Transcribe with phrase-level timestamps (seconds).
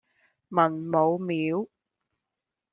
[0.49, 1.69] 文武廟